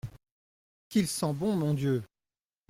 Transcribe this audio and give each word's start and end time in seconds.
Qu’il 0.89 1.07
sent 1.07 1.31
bon, 1.33 1.55
mon 1.55 1.75
Dieu! 1.75 2.01